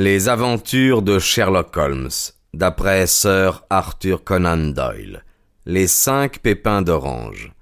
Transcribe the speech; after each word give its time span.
Les 0.00 0.28
aventures 0.28 1.02
de 1.02 1.18
Sherlock 1.18 1.76
Holmes, 1.76 2.08
d'après 2.54 3.08
Sir 3.08 3.64
Arthur 3.68 4.22
Conan 4.22 4.72
Doyle. 4.72 5.24
Les 5.66 5.88
cinq 5.88 6.38
pépins 6.38 6.82
d'orange. 6.82 7.52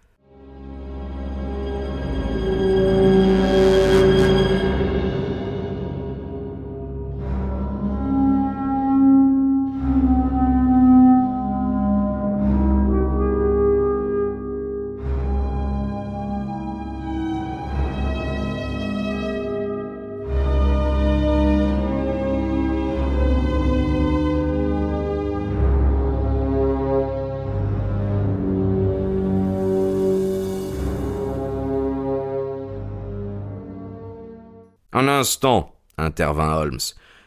Un 34.97 35.09
instant, 35.09 35.75
intervint 35.99 36.57
Holmes. 36.57 36.79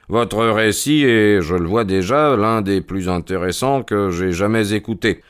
Votre 0.07 0.43
récit 0.43 1.03
est, 1.03 1.39
je 1.39 1.53
le 1.53 1.67
vois 1.67 1.83
déjà, 1.83 2.35
l'un 2.35 2.63
des 2.63 2.81
plus 2.81 3.07
intéressants 3.07 3.83
que 3.83 4.09
j'ai 4.09 4.31
jamais 4.31 4.73
écouté. 4.73 5.21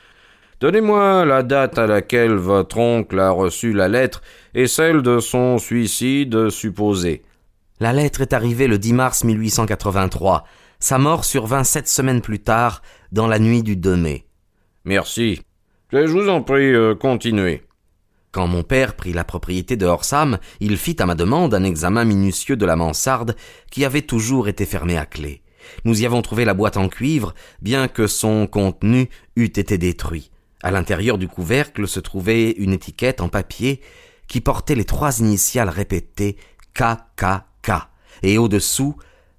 Donnez-moi 0.58 1.26
la 1.26 1.42
date 1.42 1.76
à 1.76 1.86
laquelle 1.86 2.32
votre 2.32 2.78
oncle 2.78 3.20
a 3.20 3.30
reçu 3.30 3.74
la 3.74 3.88
lettre 3.88 4.22
et 4.54 4.68
celle 4.68 5.02
de 5.02 5.18
son 5.18 5.58
suicide 5.58 6.48
supposé. 6.48 7.24
La 7.78 7.92
lettre 7.92 8.22
est 8.22 8.32
arrivée 8.32 8.68
le 8.68 8.78
10 8.78 8.94
mars 8.94 9.22
1883. 9.22 10.44
Sa 10.78 10.96
mort 10.96 11.26
survint 11.26 11.62
sept 11.62 11.88
semaines 11.88 12.22
plus 12.22 12.40
tard, 12.40 12.80
dans 13.12 13.26
la 13.26 13.38
nuit 13.38 13.62
du 13.62 13.76
2 13.76 13.96
mai. 13.96 14.24
Merci. 14.86 15.42
Je 15.92 16.06
vous 16.06 16.30
en 16.30 16.40
prie, 16.40 16.72
euh, 16.72 16.94
continuez. 16.94 17.64
Quand 18.32 18.46
mon 18.46 18.62
père 18.62 18.94
prit 18.94 19.12
la 19.12 19.24
propriété 19.24 19.76
de 19.76 19.86
Horsam, 19.86 20.38
il 20.60 20.76
fit 20.76 20.96
à 21.00 21.06
ma 21.06 21.16
demande 21.16 21.52
un 21.52 21.64
examen 21.64 22.04
minutieux 22.04 22.56
de 22.56 22.66
la 22.66 22.76
mansarde 22.76 23.34
qui 23.70 23.84
avait 23.84 24.02
toujours 24.02 24.46
été 24.46 24.66
fermée 24.66 24.96
à 24.96 25.06
clé. 25.06 25.42
Nous 25.84 26.02
y 26.02 26.06
avons 26.06 26.22
trouvé 26.22 26.44
la 26.44 26.54
boîte 26.54 26.76
en 26.76 26.88
cuivre, 26.88 27.34
bien 27.60 27.88
que 27.88 28.06
son 28.06 28.46
contenu 28.46 29.08
eût 29.36 29.44
été 29.44 29.78
détruit. 29.78 30.30
À 30.62 30.70
l'intérieur 30.70 31.18
du 31.18 31.26
couvercle 31.26 31.88
se 31.88 32.00
trouvait 32.00 32.50
une 32.52 32.72
étiquette 32.72 33.20
en 33.20 33.28
papier 33.28 33.80
qui 34.28 34.40
portait 34.40 34.74
les 34.74 34.84
trois 34.84 35.18
initiales 35.18 35.68
répétées 35.68 36.36
KKK 36.74 37.72
et 38.22 38.38
au-dessous 38.38 38.96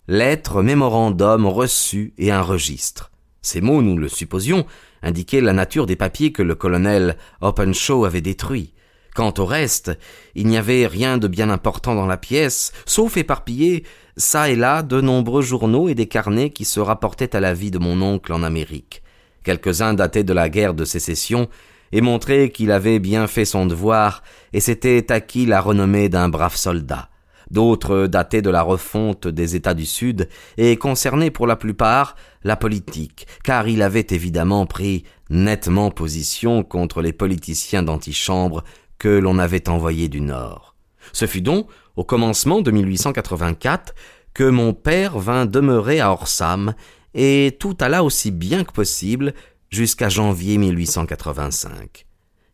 lettre 0.08 0.61
mémorandum 0.61 1.45
reçu 1.45 2.14
et 2.17 2.31
un 2.31 2.42
registre. 2.42 3.11
Ces 3.42 3.61
mots, 3.61 3.81
nous 3.81 3.98
le 3.98 4.09
supposions, 4.09 4.66
indiquaient 5.02 5.42
la 5.42 5.53
nature 5.53 5.86
des 5.86 5.95
papiers 5.95 6.31
que 6.31 6.44
le 6.44 6.55
colonel 6.55 7.17
Openshaw 7.39 8.05
avait 8.05 8.22
détruits. 8.22 8.73
Quant 9.14 9.34
au 9.40 9.45
reste, 9.45 9.92
il 10.36 10.48
n'y 10.48 10.58
avait 10.58 10.88
rien 10.88 11.17
de 11.17 11.28
bien 11.28 11.50
important 11.50 11.95
dans 11.95 12.06
la 12.06 12.17
pièce, 12.17 12.72
sauf 12.86 13.17
éparpillés 13.17 13.84
çà 14.17 14.50
et 14.50 14.56
là 14.56 14.84
de 14.84 15.02
nombreux 15.02 15.42
journaux 15.42 15.90
et 15.90 15.95
des 15.95 16.08
carnets 16.08 16.50
qui 16.50 16.66
se 16.66 16.80
rapportaient 16.80 17.36
à 17.36 17.39
la 17.39 17.54
vie 17.54 17.72
de 17.72 17.80
mon 17.80 18.02
oncle 18.02 18.32
en 18.32 18.44
Amérique. 18.44 19.04
Quelques-uns 19.44 19.94
dataient 19.94 20.23
de 20.23 20.34
la 20.34 20.50
guerre 20.50 20.73
de 20.73 20.86
sécession 20.86 21.50
et 21.92 22.02
montraient 22.02 22.52
qu'il 22.52 22.72
avait 22.72 23.00
bien 23.00 23.28
fait 23.28 23.45
son 23.45 23.66
devoir 23.66 24.23
et 24.54 24.59
s'était 24.59 25.12
acquis 25.12 25.45
la 25.45 25.59
renommée 25.59 26.08
d'un 26.08 26.30
brave 26.30 26.56
soldat. 26.56 27.09
D'autres 27.50 28.08
dataient 28.08 28.42
de 28.42 28.50
la 28.50 28.62
refonte 28.62 29.28
des 29.28 29.58
États 29.58 29.73
du 29.73 29.86
Sud 29.86 30.30
et 30.58 30.78
concernaient 30.78 31.32
pour 31.32 31.48
la 31.48 31.58
plupart 31.58 32.16
la 32.45 32.56
politique, 32.56 33.28
car 33.44 33.67
il 33.67 33.82
avait 33.82 34.08
évidemment 34.12 34.66
pris 34.66 35.04
nettement 35.30 35.92
position 35.92 36.64
contre 36.64 37.02
les 37.02 37.12
politiciens 37.12 37.84
d'antichambre 37.84 38.64
que 39.02 39.10
l'on 39.10 39.39
avait 39.39 39.67
envoyé 39.67 40.10
du 40.10 40.22
Nord. 40.22 40.76
Ce 41.12 41.26
fut 41.26 41.42
donc, 41.42 41.67
au 41.95 42.04
commencement 42.04 42.62
de 42.62 42.70
1884, 42.70 43.95
que 44.36 44.44
mon 44.44 44.73
père 44.73 45.17
vint 45.17 45.48
demeurer 45.48 46.00
à 46.00 46.12
Orsam, 46.12 46.76
et 47.16 47.58
tout 47.60 47.76
alla 47.82 48.04
aussi 48.04 48.30
bien 48.30 48.64
que 48.64 48.72
possible 48.72 49.34
jusqu'à 49.72 50.08
janvier 50.08 50.60
1885. 50.60 52.06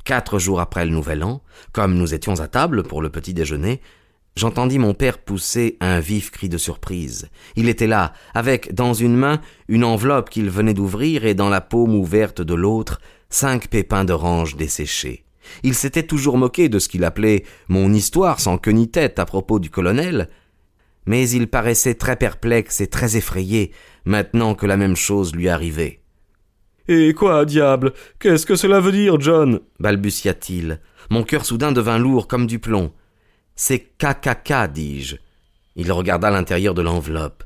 Quatre 0.05 0.39
jours 0.39 0.61
après 0.61 0.85
le 0.85 0.91
nouvel 0.91 1.21
an, 1.25 1.41
comme 1.73 1.95
nous 1.95 2.13
étions 2.13 2.39
à 2.39 2.47
table 2.47 2.83
pour 2.83 3.01
le 3.01 3.09
petit 3.09 3.33
déjeuner, 3.33 3.81
j'entendis 4.37 4.79
mon 4.79 4.93
père 4.93 5.17
pousser 5.17 5.75
un 5.81 5.99
vif 5.99 6.31
cri 6.31 6.47
de 6.47 6.57
surprise. 6.57 7.27
Il 7.57 7.67
était 7.67 7.87
là, 7.87 8.13
avec 8.33 8.73
dans 8.73 8.93
une 8.93 9.17
main 9.17 9.41
une 9.67 9.83
enveloppe 9.83 10.29
qu'il 10.29 10.49
venait 10.49 10.73
d'ouvrir 10.73 11.25
et 11.25 11.33
dans 11.33 11.49
la 11.49 11.59
paume 11.59 11.93
ouverte 11.93 12.41
de 12.41 12.53
l'autre 12.53 13.01
cinq 13.29 13.67
pépins 13.67 14.05
d'orange 14.05 14.55
desséchés. 14.55 15.26
Il 15.63 15.73
s'était 15.73 16.03
toujours 16.03 16.37
moqué 16.37 16.69
de 16.69 16.79
ce 16.79 16.89
qu'il 16.89 17.03
appelait 17.03 17.43
mon 17.67 17.93
histoire 17.93 18.39
sans 18.39 18.57
queue 18.57 18.71
ni 18.71 18.89
tête 18.89 19.19
à 19.19 19.25
propos 19.25 19.59
du 19.59 19.69
colonel, 19.69 20.29
mais 21.05 21.29
il 21.29 21.47
paraissait 21.47 21.95
très 21.95 22.15
perplexe 22.15 22.81
et 22.81 22.87
très 22.87 23.17
effrayé 23.17 23.71
maintenant 24.05 24.55
que 24.55 24.65
la 24.65 24.77
même 24.77 24.95
chose 24.95 25.35
lui 25.35 25.49
arrivait. 25.49 26.01
Et 26.87 27.13
quoi, 27.13 27.45
diable? 27.45 27.93
Qu'est-ce 28.19 28.45
que 28.45 28.55
cela 28.55 28.79
veut 28.79 28.91
dire, 28.91 29.19
John? 29.19 29.59
balbutia-t-il. 29.79 30.79
Mon 31.09 31.23
cœur 31.23 31.45
soudain 31.45 31.71
devint 31.71 31.97
lourd 31.99 32.27
comme 32.27 32.47
du 32.47 32.59
plomb. 32.59 32.91
C'est 33.55 33.79
KKK, 33.97 34.71
dis-je. 34.71 35.17
Il 35.75 35.91
regarda 35.91 36.29
l'intérieur 36.29 36.73
de 36.73 36.81
l'enveloppe. 36.81 37.43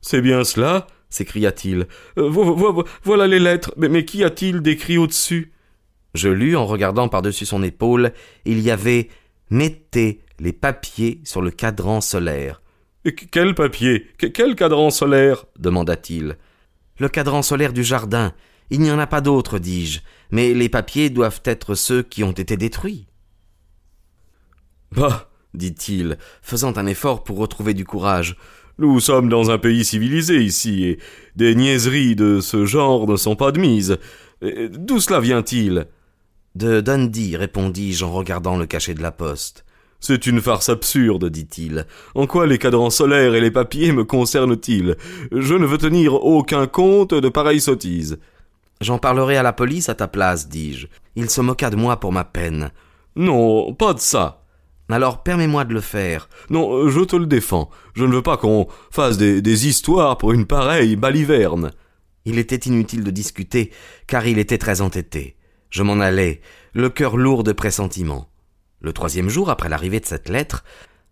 C'est 0.00 0.20
bien 0.20 0.44
cela? 0.44 0.86
s'écria-t-il. 1.14 1.86
Euh, 2.18 2.82
voilà 3.02 3.26
les 3.26 3.38
lettres. 3.38 3.72
Mais, 3.76 3.88
mais 3.88 4.04
qu'y 4.04 4.24
a-t-il 4.24 4.60
d'écrit 4.60 4.98
au-dessus? 4.98 5.52
Je 6.14 6.28
lus 6.28 6.56
en 6.56 6.66
regardant 6.66 7.08
par-dessus 7.08 7.46
son 7.46 7.62
épaule, 7.62 8.12
il 8.44 8.60
y 8.60 8.70
avait 8.70 9.08
Mettez 9.50 10.20
les 10.40 10.52
papiers 10.52 11.20
sur 11.24 11.42
le 11.42 11.50
cadran 11.50 12.00
solaire. 12.00 12.62
Quel 13.30 13.54
papier? 13.54 14.06
Quel 14.16 14.54
cadran 14.54 14.90
solaire? 14.90 15.44
demanda-t-il. 15.58 16.38
Le 16.98 17.08
cadran 17.08 17.42
solaire 17.42 17.72
du 17.72 17.84
jardin. 17.84 18.32
Il 18.70 18.80
n'y 18.80 18.90
en 18.90 18.98
a 18.98 19.06
pas 19.06 19.20
d'autre, 19.20 19.58
dis-je, 19.58 20.00
mais 20.30 20.54
les 20.54 20.70
papiers 20.70 21.10
doivent 21.10 21.42
être 21.44 21.74
ceux 21.74 22.02
qui 22.02 22.24
ont 22.24 22.32
été 22.32 22.56
détruits. 22.56 23.06
Bah, 24.92 25.30
dit-il, 25.52 26.16
faisant 26.40 26.76
un 26.78 26.86
effort 26.86 27.24
pour 27.24 27.36
retrouver 27.36 27.74
du 27.74 27.84
courage. 27.84 28.36
Nous 28.78 28.98
sommes 29.00 29.28
dans 29.28 29.50
un 29.50 29.58
pays 29.58 29.84
civilisé 29.84 30.42
ici, 30.42 30.84
et 30.84 30.98
des 31.36 31.54
niaiseries 31.54 32.16
de 32.16 32.40
ce 32.40 32.64
genre 32.64 33.06
ne 33.06 33.16
sont 33.16 33.36
pas 33.36 33.48
admises. 33.48 33.98
D'où 34.42 34.98
cela 34.98 35.20
vient-il? 35.20 35.86
De 36.54 36.80
Dundee, 36.80 37.36
répondis-je 37.36 38.04
en 38.04 38.12
regardant 38.12 38.56
le 38.56 38.66
cachet 38.66 38.94
de 38.94 39.02
la 39.02 39.12
poste. 39.12 39.64
C'est 40.00 40.26
une 40.26 40.40
farce 40.40 40.68
absurde, 40.68 41.30
dit-il. 41.30 41.86
En 42.14 42.26
quoi 42.26 42.46
les 42.46 42.58
cadrans 42.58 42.90
solaires 42.90 43.34
et 43.34 43.40
les 43.40 43.50
papiers 43.50 43.92
me 43.92 44.04
concernent-ils? 44.04 44.96
Je 45.32 45.54
ne 45.54 45.64
veux 45.64 45.78
tenir 45.78 46.14
aucun 46.14 46.66
compte 46.66 47.14
de 47.14 47.28
pareilles 47.28 47.60
sottises. 47.60 48.18
J'en 48.80 48.98
parlerai 48.98 49.36
à 49.36 49.42
la 49.42 49.54
police 49.54 49.88
à 49.88 49.94
ta 49.94 50.06
place, 50.06 50.48
dis-je. 50.48 50.88
Il 51.16 51.30
se 51.30 51.40
moqua 51.40 51.70
de 51.70 51.76
moi 51.76 51.98
pour 51.98 52.12
ma 52.12 52.24
peine. 52.24 52.70
Non, 53.16 53.72
pas 53.72 53.94
de 53.94 54.00
ça. 54.00 54.42
Alors 54.90 55.22
permets-moi 55.22 55.64
de 55.64 55.72
le 55.72 55.80
faire. 55.80 56.28
Non, 56.50 56.88
je 56.88 57.00
te 57.00 57.16
le 57.16 57.26
défends. 57.26 57.70
Je 57.94 58.04
ne 58.04 58.12
veux 58.12 58.22
pas 58.22 58.36
qu'on 58.36 58.68
fasse 58.90 59.16
des, 59.16 59.40
des 59.40 59.66
histoires 59.66 60.18
pour 60.18 60.32
une 60.32 60.44
pareille 60.44 60.96
baliverne. 60.96 61.70
Il 62.26 62.38
était 62.38 62.56
inutile 62.56 63.04
de 63.04 63.10
discuter, 63.10 63.70
car 64.06 64.26
il 64.26 64.38
était 64.38 64.58
très 64.58 64.82
entêté. 64.82 65.36
Je 65.74 65.82
m'en 65.82 65.98
allais, 65.98 66.40
le 66.72 66.88
cœur 66.88 67.16
lourd 67.16 67.42
de 67.42 67.50
pressentiments. 67.50 68.28
Le 68.80 68.92
troisième 68.92 69.28
jour 69.28 69.50
après 69.50 69.68
l'arrivée 69.68 69.98
de 69.98 70.06
cette 70.06 70.28
lettre, 70.28 70.62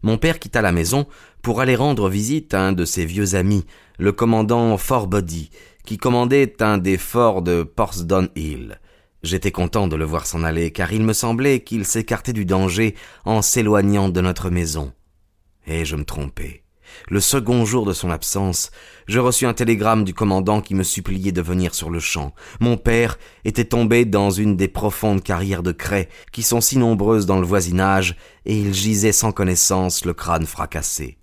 mon 0.04 0.18
père 0.18 0.38
quitta 0.38 0.62
la 0.62 0.70
maison 0.70 1.08
pour 1.42 1.60
aller 1.60 1.74
rendre 1.74 2.08
visite 2.08 2.54
à 2.54 2.60
un 2.60 2.72
de 2.72 2.84
ses 2.84 3.04
vieux 3.04 3.34
amis, 3.34 3.66
le 3.98 4.12
commandant 4.12 4.78
Forbody, 4.78 5.50
qui 5.84 5.98
commandait 5.98 6.62
un 6.62 6.78
des 6.78 6.96
forts 6.96 7.42
de 7.42 7.64
Portsdown 7.64 8.28
Hill. 8.36 8.78
J'étais 9.24 9.50
content 9.50 9.88
de 9.88 9.96
le 9.96 10.04
voir 10.04 10.26
s'en 10.26 10.44
aller, 10.44 10.70
car 10.70 10.92
il 10.92 11.02
me 11.02 11.12
semblait 11.12 11.64
qu'il 11.64 11.84
s'écartait 11.84 12.32
du 12.32 12.44
danger 12.44 12.94
en 13.24 13.42
s'éloignant 13.42 14.10
de 14.10 14.20
notre 14.20 14.48
maison. 14.48 14.92
Et 15.66 15.84
je 15.84 15.96
me 15.96 16.04
trompais. 16.04 16.61
Le 17.08 17.20
second 17.20 17.64
jour 17.64 17.86
de 17.86 17.92
son 17.92 18.10
absence, 18.10 18.70
je 19.06 19.18
reçus 19.18 19.46
un 19.46 19.54
télégramme 19.54 20.04
du 20.04 20.14
commandant 20.14 20.60
qui 20.60 20.74
me 20.74 20.82
suppliait 20.82 21.32
de 21.32 21.42
venir 21.42 21.74
sur 21.74 21.90
le 21.90 22.00
champ. 22.00 22.34
Mon 22.60 22.76
père 22.76 23.18
était 23.44 23.64
tombé 23.64 24.04
dans 24.04 24.30
une 24.30 24.56
des 24.56 24.68
profondes 24.68 25.22
carrières 25.22 25.62
de 25.62 25.72
craie 25.72 26.08
qui 26.32 26.42
sont 26.42 26.60
si 26.60 26.78
nombreuses 26.78 27.26
dans 27.26 27.38
le 27.38 27.46
voisinage, 27.46 28.16
et 28.46 28.56
il 28.56 28.74
gisait 28.74 29.12
sans 29.12 29.32
connaissance, 29.32 30.04
le 30.04 30.14
crâne 30.14 30.46
fracassé. 30.46 31.18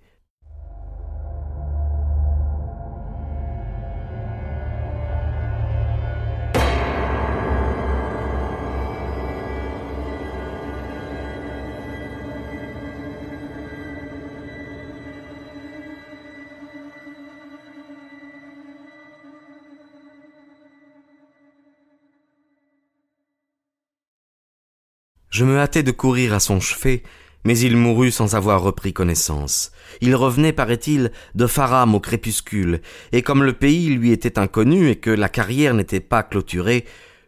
Je 25.40 25.46
me 25.46 25.58
hâtai 25.58 25.82
de 25.82 25.90
courir 25.90 26.34
à 26.34 26.38
son 26.38 26.60
chevet, 26.60 27.02
mais 27.44 27.58
il 27.58 27.74
mourut 27.74 28.10
sans 28.10 28.34
avoir 28.34 28.60
repris 28.60 28.92
connaissance. 28.92 29.72
Il 30.02 30.14
revenait, 30.14 30.52
paraît-il, 30.52 31.12
de 31.34 31.46
Faram 31.46 31.94
au 31.94 31.98
crépuscule, 31.98 32.82
et 33.12 33.22
comme 33.22 33.42
le 33.42 33.54
pays 33.54 33.86
lui 33.86 34.12
était 34.12 34.38
inconnu 34.38 34.90
et 34.90 34.96
que 34.96 35.08
la 35.08 35.30
carrière 35.30 35.72
n'était 35.72 36.00
pas 36.00 36.22
clôturée, 36.22 36.84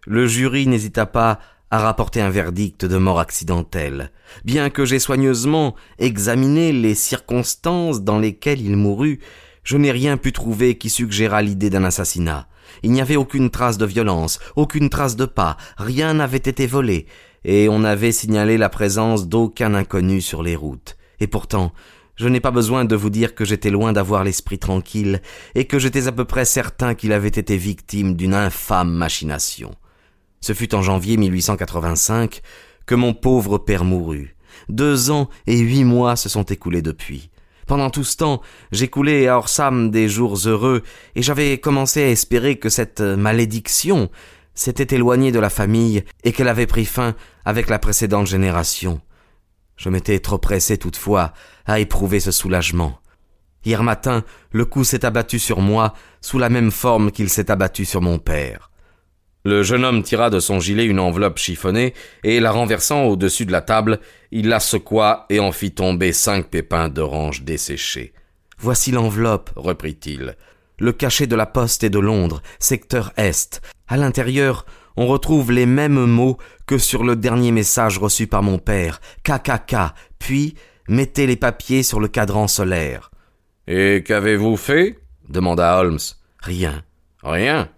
le 0.06 0.26
jury 0.26 0.66
n'hésita 0.66 1.06
pas 1.06 1.38
à 1.70 1.78
rapporter 1.78 2.20
un 2.20 2.28
verdict 2.28 2.84
de 2.84 2.98
mort 2.98 3.18
accidentelle. 3.18 4.12
Bien 4.44 4.68
que 4.68 4.84
j'ai 4.84 4.98
soigneusement 4.98 5.74
examiné 5.98 6.70
les 6.70 6.94
circonstances 6.94 8.02
dans 8.02 8.18
lesquelles 8.18 8.60
il 8.60 8.76
mourut, 8.76 9.20
je 9.64 9.78
n'ai 9.78 9.90
rien 9.90 10.18
pu 10.18 10.32
trouver 10.32 10.76
qui 10.76 10.90
suggérât 10.90 11.40
l'idée 11.40 11.70
d'un 11.70 11.84
assassinat. 11.84 12.46
Il 12.82 12.90
n'y 12.90 13.00
avait 13.00 13.16
aucune 13.16 13.48
trace 13.48 13.78
de 13.78 13.86
violence, 13.86 14.38
aucune 14.54 14.90
trace 14.90 15.16
de 15.16 15.24
pas, 15.24 15.56
rien 15.78 16.12
n'avait 16.12 16.36
été 16.36 16.66
volé, 16.66 17.06
et 17.44 17.68
on 17.68 17.80
n'avait 17.80 18.12
signalé 18.12 18.58
la 18.58 18.68
présence 18.68 19.28
d'aucun 19.28 19.74
inconnu 19.74 20.20
sur 20.20 20.42
les 20.42 20.56
routes. 20.56 20.96
Et 21.20 21.26
pourtant, 21.26 21.72
je 22.16 22.28
n'ai 22.28 22.40
pas 22.40 22.50
besoin 22.50 22.84
de 22.84 22.94
vous 22.94 23.10
dire 23.10 23.34
que 23.34 23.44
j'étais 23.44 23.70
loin 23.70 23.92
d'avoir 23.92 24.22
l'esprit 24.24 24.58
tranquille, 24.58 25.22
et 25.54 25.64
que 25.64 25.78
j'étais 25.78 26.08
à 26.08 26.12
peu 26.12 26.24
près 26.24 26.44
certain 26.44 26.94
qu'il 26.94 27.12
avait 27.12 27.28
été 27.28 27.56
victime 27.56 28.14
d'une 28.14 28.34
infâme 28.34 28.92
machination. 28.92 29.74
Ce 30.40 30.52
fut 30.52 30.74
en 30.74 30.82
janvier 30.82 31.16
1885 31.16 32.42
que 32.86 32.94
mon 32.94 33.14
pauvre 33.14 33.58
père 33.58 33.84
mourut. 33.84 34.36
Deux 34.68 35.10
ans 35.10 35.28
et 35.46 35.58
huit 35.58 35.84
mois 35.84 36.16
se 36.16 36.28
sont 36.28 36.42
écoulés 36.42 36.82
depuis. 36.82 37.30
Pendant 37.66 37.90
tout 37.90 38.04
ce 38.04 38.16
temps, 38.16 38.42
j'écoulais 38.70 39.28
à 39.28 39.38
Orsam 39.38 39.90
des 39.90 40.08
jours 40.08 40.36
heureux, 40.46 40.82
et 41.14 41.22
j'avais 41.22 41.58
commencé 41.58 42.02
à 42.02 42.10
espérer 42.10 42.56
que 42.56 42.68
cette 42.68 43.00
malédiction 43.00 44.10
s'était 44.54 44.94
éloignée 44.94 45.32
de 45.32 45.38
la 45.38 45.50
famille 45.50 46.04
et 46.24 46.32
qu'elle 46.32 46.48
avait 46.48 46.66
pris 46.66 46.84
fin 46.84 47.14
avec 47.44 47.68
la 47.68 47.78
précédente 47.78 48.26
génération. 48.26 49.00
Je 49.76 49.88
m'étais 49.88 50.20
trop 50.20 50.38
pressé 50.38 50.78
toutefois 50.78 51.32
à 51.66 51.80
éprouver 51.80 52.20
ce 52.20 52.30
soulagement. 52.30 52.98
Hier 53.64 53.82
matin, 53.82 54.24
le 54.50 54.64
coup 54.64 54.84
s'est 54.84 55.04
abattu 55.04 55.38
sur 55.38 55.60
moi 55.60 55.94
sous 56.20 56.38
la 56.38 56.48
même 56.48 56.70
forme 56.70 57.12
qu'il 57.12 57.28
s'est 57.28 57.50
abattu 57.50 57.84
sur 57.84 58.00
mon 58.00 58.18
père. 58.18 58.70
Le 59.44 59.64
jeune 59.64 59.84
homme 59.84 60.04
tira 60.04 60.30
de 60.30 60.38
son 60.38 60.60
gilet 60.60 60.86
une 60.86 61.00
enveloppe 61.00 61.38
chiffonnée, 61.38 61.94
et 62.22 62.38
la 62.38 62.52
renversant 62.52 63.04
au-dessus 63.04 63.44
de 63.44 63.50
la 63.50 63.60
table, 63.60 63.98
il 64.30 64.48
la 64.48 64.60
secoua 64.60 65.26
et 65.30 65.40
en 65.40 65.50
fit 65.50 65.72
tomber 65.72 66.12
cinq 66.12 66.46
pépins 66.46 66.88
d'orange 66.88 67.42
desséchés. 67.42 68.12
Voici 68.58 68.92
l'enveloppe, 68.92 69.50
reprit-il. 69.56 70.36
Le 70.82 70.90
cachet 70.90 71.28
de 71.28 71.36
la 71.36 71.46
poste 71.46 71.84
est 71.84 71.90
de 71.90 72.00
Londres, 72.00 72.42
secteur 72.58 73.12
Est. 73.16 73.60
À 73.86 73.96
l'intérieur, 73.96 74.66
on 74.96 75.06
retrouve 75.06 75.52
les 75.52 75.64
mêmes 75.64 76.06
mots 76.06 76.38
que 76.66 76.76
sur 76.76 77.04
le 77.04 77.14
dernier 77.14 77.52
message 77.52 77.98
reçu 77.98 78.26
par 78.26 78.42
mon 78.42 78.58
père. 78.58 79.00
KKK. 79.22 79.76
Puis, 80.18 80.56
mettez 80.88 81.28
les 81.28 81.36
papiers 81.36 81.84
sur 81.84 82.00
le 82.00 82.08
cadran 82.08 82.48
solaire. 82.48 83.12
Et 83.68 84.02
qu'avez-vous 84.04 84.56
fait? 84.56 84.98
demanda 85.28 85.78
Holmes. 85.78 86.00
Rien. 86.40 86.82
Rien? 87.22 87.68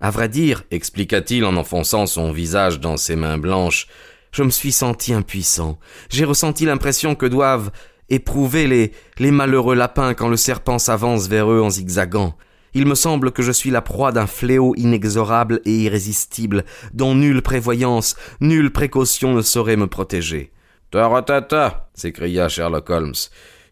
À 0.00 0.10
vrai 0.10 0.30
dire, 0.30 0.62
expliqua-t-il 0.70 1.44
en 1.44 1.56
enfonçant 1.56 2.06
son 2.06 2.32
visage 2.32 2.80
dans 2.80 2.96
ses 2.96 3.14
mains 3.14 3.36
blanches, 3.36 3.88
je 4.32 4.42
me 4.42 4.48
suis 4.48 4.72
senti 4.72 5.12
impuissant. 5.12 5.78
J'ai 6.08 6.24
ressenti 6.24 6.64
l'impression 6.64 7.14
que 7.14 7.26
doivent 7.26 7.72
éprouver 8.08 8.66
les, 8.66 8.92
les 9.18 9.32
malheureux 9.32 9.74
lapins 9.74 10.14
quand 10.14 10.28
le 10.28 10.38
serpent 10.38 10.78
s'avance 10.78 11.28
vers 11.28 11.50
eux 11.50 11.60
en 11.60 11.68
zigzagant. 11.68 12.34
Il 12.74 12.86
me 12.86 12.96
semble 12.96 13.30
que 13.30 13.42
je 13.42 13.52
suis 13.52 13.70
la 13.70 13.82
proie 13.82 14.10
d'un 14.10 14.26
fléau 14.26 14.74
inexorable 14.76 15.60
et 15.64 15.84
irrésistible, 15.84 16.64
dont 16.92 17.14
nulle 17.14 17.40
prévoyance, 17.40 18.16
nulle 18.40 18.72
précaution 18.72 19.32
ne 19.32 19.42
saurait 19.42 19.76
me 19.76 19.86
protéger. 19.86 20.50
Taratata 20.90 21.88
s'écria 21.94 22.48
Sherlock 22.48 22.90
Holmes. 22.90 23.14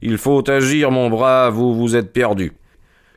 Il 0.02 0.19
faut 0.19 0.49
agir, 0.49 0.90
mon 0.90 1.10
brave, 1.10 1.58
ou 1.58 1.75
vous 1.75 1.96
êtes 1.96 2.12
perdu. 2.12 2.52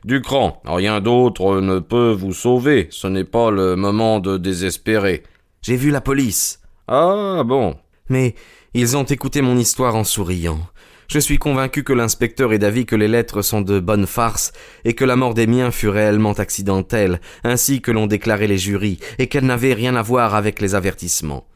Du 0.04 0.22
cran, 0.22 0.60
rien 0.64 1.00
d'autre 1.00 1.60
ne 1.60 1.80
peut 1.80 2.12
vous 2.12 2.32
sauver. 2.32 2.86
Ce 2.90 3.08
n'est 3.08 3.24
pas 3.24 3.50
le 3.50 3.74
moment 3.74 4.20
de 4.20 4.38
désespérer. 4.38 5.24
J'ai 5.62 5.76
vu 5.76 5.90
la 5.90 6.00
police. 6.00 6.60
Ah 6.86 7.42
bon. 7.44 7.76
Mais 8.08 8.36
ils 8.74 8.96
ont 8.96 9.02
écouté 9.04 9.42
mon 9.42 9.56
histoire 9.56 9.96
en 9.96 10.04
souriant. 10.04 10.60
Je 11.08 11.18
suis 11.18 11.38
convaincu 11.38 11.84
que 11.84 11.92
l'inspecteur 11.92 12.52
est 12.52 12.58
d'avis 12.58 12.84
que 12.84 12.96
les 12.96 13.08
lettres 13.08 13.42
sont 13.42 13.60
de 13.60 13.78
bonnes 13.78 14.06
farces 14.06 14.52
et 14.84 14.94
que 14.94 15.04
la 15.04 15.16
mort 15.16 15.34
des 15.34 15.46
miens 15.46 15.70
fut 15.70 15.88
réellement 15.88 16.32
accidentelle, 16.32 17.20
ainsi 17.44 17.80
que 17.80 17.92
l'ont 17.92 18.08
déclaré 18.08 18.46
les 18.46 18.58
jurys, 18.58 18.98
et 19.18 19.28
qu'elle 19.28 19.46
n'avait 19.46 19.74
rien 19.74 19.94
à 19.94 20.02
voir 20.02 20.34
avec 20.34 20.60
les 20.60 20.74
avertissements. 20.74 21.46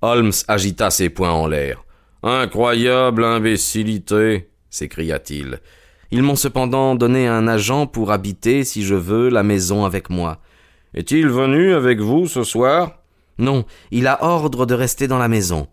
Holmes 0.00 0.32
agita 0.48 0.90
ses 0.90 1.08
poings 1.08 1.32
en 1.32 1.46
l'air. 1.46 1.84
Incroyable 2.22 3.24
imbécilité 3.24 4.48
s'écria-t-il. 4.70 5.60
Ils 6.10 6.22
m'ont 6.22 6.36
cependant 6.36 6.94
donné 6.94 7.26
un 7.26 7.48
agent 7.48 7.86
pour 7.86 8.12
habiter, 8.12 8.64
si 8.64 8.84
je 8.84 8.94
veux, 8.94 9.28
la 9.28 9.42
maison 9.42 9.84
avec 9.84 10.10
moi. 10.10 10.40
Est-il 10.94 11.28
venu 11.28 11.74
avec 11.74 12.00
vous 12.00 12.28
ce 12.28 12.44
soir? 12.44 13.02
Non, 13.38 13.64
il 13.90 14.06
a 14.06 14.22
ordre 14.22 14.64
de 14.64 14.74
rester 14.74 15.08
dans 15.08 15.18
la 15.18 15.28
maison. 15.28 15.66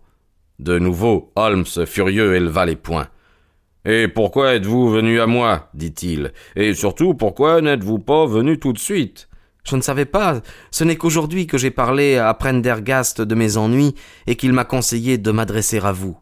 De 0.58 0.78
nouveau, 0.78 1.32
Holmes, 1.36 1.64
furieux, 1.86 2.34
éleva 2.34 2.66
les 2.66 2.76
poings. 2.76 3.08
Et 3.84 4.06
pourquoi 4.06 4.54
êtes-vous 4.54 4.90
venu 4.90 5.20
à 5.20 5.26
moi? 5.26 5.68
dit-il. 5.74 6.32
Et 6.54 6.72
surtout, 6.74 7.14
pourquoi 7.14 7.60
n'êtes-vous 7.60 7.98
pas 7.98 8.26
venu 8.26 8.58
tout 8.58 8.72
de 8.72 8.78
suite? 8.78 9.28
Je 9.64 9.76
ne 9.76 9.80
savais 9.80 10.04
pas. 10.04 10.40
Ce 10.70 10.84
n'est 10.84 10.96
qu'aujourd'hui 10.96 11.46
que 11.46 11.58
j'ai 11.58 11.70
parlé 11.70 12.16
à 12.16 12.32
Prendergast 12.34 13.20
de 13.20 13.34
mes 13.34 13.56
ennuis 13.56 13.94
et 14.26 14.36
qu'il 14.36 14.52
m'a 14.52 14.64
conseillé 14.64 15.18
de 15.18 15.30
m'adresser 15.30 15.78
à 15.78 15.92
vous. 15.92 16.16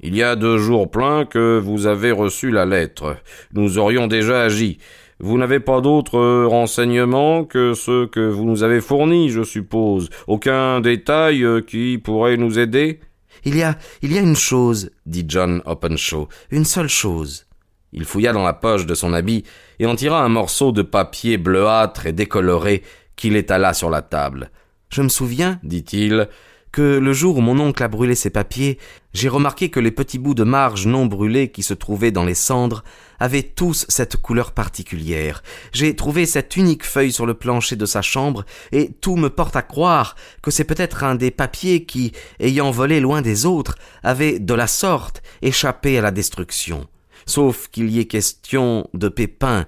Il 0.00 0.16
y 0.16 0.22
a 0.22 0.34
deux 0.34 0.56
jours 0.56 0.90
pleins 0.90 1.26
que 1.26 1.58
vous 1.58 1.86
avez 1.86 2.10
reçu 2.10 2.50
la 2.50 2.64
lettre. 2.64 3.16
Nous 3.52 3.78
aurions 3.78 4.06
déjà 4.06 4.42
agi. 4.42 4.78
Vous 5.18 5.36
n'avez 5.36 5.60
pas 5.60 5.82
d'autres 5.82 6.44
renseignements 6.46 7.44
que 7.44 7.74
ceux 7.74 8.06
que 8.06 8.20
vous 8.20 8.46
nous 8.46 8.62
avez 8.62 8.80
fournis, 8.80 9.28
je 9.28 9.42
suppose. 9.42 10.08
Aucun 10.26 10.80
détail 10.80 11.44
qui 11.66 11.98
pourrait 11.98 12.38
nous 12.38 12.58
aider? 12.58 13.00
Il 13.44 13.56
y 13.56 13.62
a, 13.62 13.76
il 14.02 14.12
y 14.12 14.18
a 14.18 14.20
une 14.20 14.36
chose, 14.36 14.90
dit 15.06 15.24
John 15.26 15.62
Openshaw, 15.64 16.28
une 16.50 16.64
seule 16.64 16.88
chose. 16.88 17.46
Il 17.92 18.04
fouilla 18.04 18.32
dans 18.32 18.44
la 18.44 18.52
poche 18.52 18.86
de 18.86 18.94
son 18.94 19.12
habit 19.12 19.44
et 19.78 19.86
en 19.86 19.96
tira 19.96 20.22
un 20.22 20.28
morceau 20.28 20.72
de 20.72 20.82
papier 20.82 21.38
bleuâtre 21.38 22.06
et 22.06 22.12
décoloré 22.12 22.82
qu'il 23.16 23.36
étala 23.36 23.74
sur 23.74 23.90
la 23.90 24.02
table. 24.02 24.50
Je 24.90 25.02
me 25.02 25.08
souviens, 25.08 25.58
dit-il, 25.62 26.28
que 26.72 26.98
le 26.98 27.12
jour 27.12 27.38
où 27.38 27.40
mon 27.40 27.58
oncle 27.58 27.82
a 27.82 27.88
brûlé 27.88 28.14
ses 28.14 28.30
papiers, 28.30 28.78
j'ai 29.12 29.28
remarqué 29.28 29.70
que 29.70 29.80
les 29.80 29.90
petits 29.90 30.18
bouts 30.18 30.34
de 30.34 30.44
marge 30.44 30.86
non 30.86 31.06
brûlés 31.06 31.50
qui 31.50 31.62
se 31.62 31.74
trouvaient 31.74 32.12
dans 32.12 32.24
les 32.24 32.34
cendres 32.34 32.84
avaient 33.18 33.42
tous 33.42 33.84
cette 33.88 34.16
couleur 34.16 34.52
particulière. 34.52 35.42
J'ai 35.72 35.96
trouvé 35.96 36.26
cette 36.26 36.56
unique 36.56 36.84
feuille 36.84 37.12
sur 37.12 37.26
le 37.26 37.34
plancher 37.34 37.76
de 37.76 37.86
sa 37.86 38.02
chambre, 38.02 38.44
et 38.72 38.92
tout 38.92 39.16
me 39.16 39.28
porte 39.28 39.56
à 39.56 39.62
croire 39.62 40.14
que 40.42 40.50
c'est 40.50 40.64
peut-être 40.64 41.04
un 41.04 41.16
des 41.16 41.30
papiers 41.30 41.84
qui, 41.84 42.12
ayant 42.38 42.70
volé 42.70 43.00
loin 43.00 43.20
des 43.20 43.46
autres, 43.46 43.76
avait, 44.02 44.38
de 44.38 44.54
la 44.54 44.66
sorte, 44.66 45.22
échappé 45.42 45.98
à 45.98 46.02
la 46.02 46.12
destruction. 46.12 46.86
Sauf 47.26 47.68
qu'il 47.68 47.90
y 47.90 47.98
ait 47.98 48.06
question 48.06 48.88
de 48.94 49.08
pépins, 49.08 49.66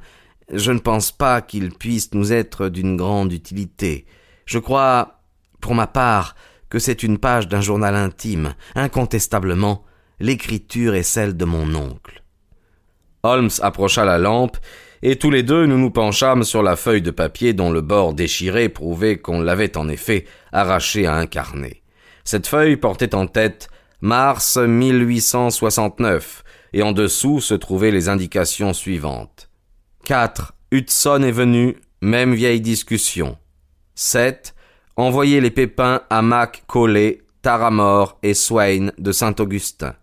je 0.53 0.71
ne 0.71 0.79
pense 0.79 1.13
pas 1.13 1.43
qu'il 1.43 1.71
puisse 1.71 2.15
nous 2.15 2.33
être 2.33 2.69
d'une 2.69 2.97
grande 2.97 3.33
utilité. 3.33 4.07
Je 4.47 4.59
crois, 4.59 5.21
pour 5.61 5.75
ma 5.75 5.87
part, 5.87 6.35
que 6.73 6.79
c'est 6.79 7.03
une 7.03 7.19
page 7.19 7.49
d'un 7.49 7.61
journal 7.61 7.95
intime. 7.95 8.55
Incontestablement, 8.75 9.85
l'écriture 10.21 10.95
est 10.95 11.03
celle 11.03 11.37
de 11.37 11.45
mon 11.45 11.75
oncle. 11.75 12.23
Holmes 13.23 13.51
approcha 13.61 14.07
la 14.07 14.17
lampe, 14.17 14.57
et 15.03 15.17
tous 15.17 15.31
les 15.31 15.43
deux 15.43 15.67
nous 15.67 15.77
nous 15.77 15.91
penchâmes 15.91 16.45
sur 16.45 16.63
la 16.63 16.77
feuille 16.77 17.03
de 17.03 17.11
papier 17.11 17.53
dont 17.53 17.71
le 17.71 17.83
bord 17.83 18.15
déchiré 18.15 18.71
prouvait 18.71 19.19
qu'on 19.19 19.43
l'avait 19.43 19.77
en 19.77 19.87
effet 19.91 20.25
arraché 20.51 21.05
à 21.05 21.15
un 21.15 21.27
carnet. 21.27 21.83
Cette 22.25 22.47
feuille 22.47 22.79
portait 22.79 23.15
en 23.15 23.27
tête 23.27 23.69
mars 24.01 24.57
1869, 24.57 26.43
et 26.73 26.83
en 26.83 26.93
dessous 26.93 27.43
se 27.43 27.53
trouvaient 27.53 27.91
les 27.91 28.09
indications 28.09 28.73
suivantes. 28.73 29.51
4. 30.07 30.55
Hudson 30.71 31.23
est 31.23 31.33
venu, 31.33 31.77
même 32.01 32.33
vieille 32.33 32.63
discussion. 32.63 33.37
7. 33.95 34.55
Envoyez 34.97 35.41
les 35.41 35.51
pépins 35.51 36.03
à 36.11 36.21
Mac 36.21 36.65
Collet, 36.67 37.23
Taramore 37.41 38.19
et 38.23 38.35
Swain 38.35 38.91
de 38.99 39.11
Saint-Augustin. 39.13 39.95